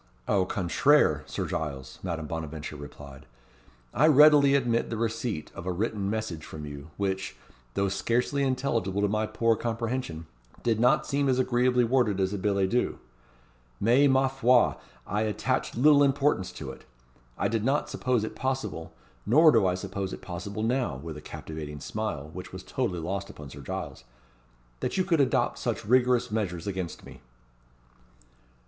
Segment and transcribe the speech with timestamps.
[0.27, 3.27] "Au contraire, Sir Giles," Madame Bonaventure replied.
[3.93, 7.35] "I readily admit the receipt of a written message from you, which,
[7.75, 10.25] though scarcely intelligible to my poor comprehension,
[10.63, 12.97] did not seem as agreeably worded as a billet doux.
[13.79, 14.73] Mais, ma foi!
[15.05, 16.85] I attached little importance to it.
[17.37, 18.93] I did not suppose it possible
[19.23, 23.29] nor do I suppose it possible now" with a captivating smile, which was totally lost
[23.29, 24.03] upon Sir Giles
[24.79, 27.21] "that you could adopt such rigorous measures against me."